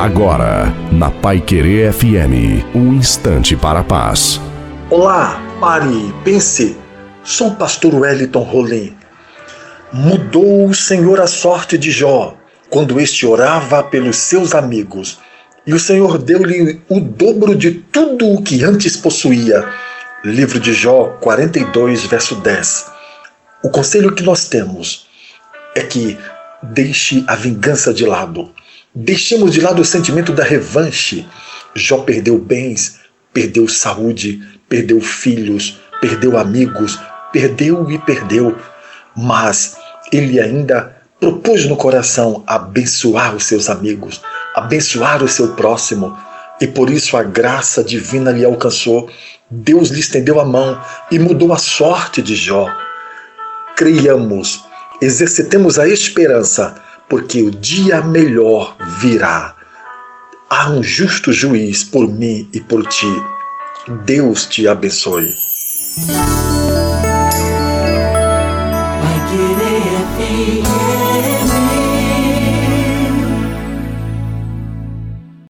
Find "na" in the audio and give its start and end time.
0.90-1.10